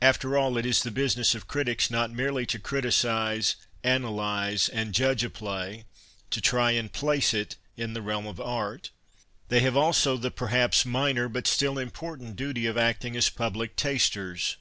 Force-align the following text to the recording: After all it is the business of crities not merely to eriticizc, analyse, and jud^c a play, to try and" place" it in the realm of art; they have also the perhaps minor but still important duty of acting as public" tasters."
After 0.00 0.34
all 0.38 0.56
it 0.56 0.64
is 0.64 0.82
the 0.82 0.90
business 0.90 1.34
of 1.34 1.46
crities 1.46 1.90
not 1.90 2.10
merely 2.10 2.46
to 2.46 2.58
eriticizc, 2.58 3.54
analyse, 3.84 4.66
and 4.70 4.94
jud^c 4.94 5.22
a 5.24 5.28
play, 5.28 5.84
to 6.30 6.40
try 6.40 6.70
and" 6.70 6.90
place" 6.94 7.34
it 7.34 7.56
in 7.76 7.92
the 7.92 8.00
realm 8.00 8.26
of 8.26 8.40
art; 8.40 8.90
they 9.48 9.60
have 9.60 9.76
also 9.76 10.16
the 10.16 10.30
perhaps 10.30 10.86
minor 10.86 11.28
but 11.28 11.46
still 11.46 11.78
important 11.78 12.34
duty 12.36 12.64
of 12.64 12.78
acting 12.78 13.14
as 13.14 13.28
public" 13.28 13.76
tasters." 13.76 14.56